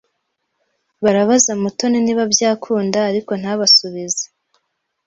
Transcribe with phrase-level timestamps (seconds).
[1.03, 4.23] Barabaza Mutoni niba byakunda ariko ntabasubize.